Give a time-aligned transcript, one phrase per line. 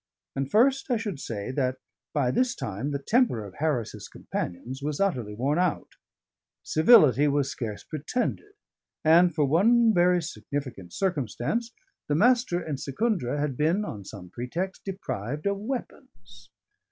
[0.35, 1.77] And first I should say that
[2.11, 5.89] by this time the temper of Harris's companions was utterly worn out;
[6.63, 8.53] civility was scarce pretended;
[9.05, 11.69] and, for one very significant circumstance,
[12.07, 16.49] the Master and Secundra had been (on some pretext) deprived of weapons.